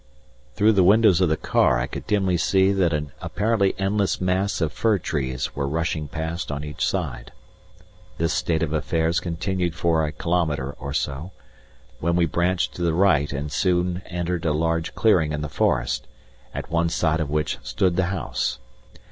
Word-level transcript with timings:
Through 0.55 0.71
the 0.71 0.83
windows 0.83 1.21
of 1.21 1.29
the 1.29 1.37
car 1.37 1.77
I 1.79 1.85
could 1.85 2.07
dimly 2.07 2.35
see 2.35 2.71
that 2.71 2.91
an 2.91 3.11
apparently 3.21 3.75
endless 3.77 4.19
mass 4.19 4.59
of 4.59 4.71
fir 4.73 4.97
trees 4.97 5.55
were 5.55 5.67
rushing 5.67 6.07
past 6.07 6.51
on 6.51 6.63
each 6.63 6.83
side. 6.83 7.31
This 8.17 8.33
state 8.33 8.63
of 8.63 8.73
affairs 8.73 9.19
continued 9.19 9.75
for 9.75 10.03
a 10.03 10.11
kilometre 10.11 10.71
or 10.79 10.91
so, 10.91 11.33
when 11.99 12.15
we 12.15 12.25
branched 12.25 12.73
to 12.77 12.81
the 12.81 12.95
right 12.95 13.31
and 13.31 13.51
soon 13.51 14.01
entered 14.07 14.43
a 14.43 14.53
large 14.53 14.95
clearing 14.95 15.33
in 15.33 15.41
the 15.41 15.49
forest, 15.49 16.07
at 16.51 16.71
one 16.71 16.89
side 16.89 17.19
of 17.19 17.29
which 17.29 17.59
stood 17.61 17.95
the 17.95 18.05
house. 18.09 18.57